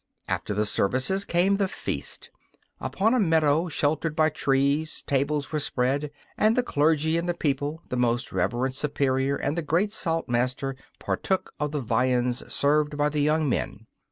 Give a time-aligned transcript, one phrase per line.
[0.27, 2.31] After the services came the feast.
[2.79, 7.83] Upon a meadow sheltered by trees tables were spread, and the clergy and the people,
[7.89, 13.21] the most reverend Superior and the great Saltmaster partook of the viands served by the
[13.21, 13.85] young men.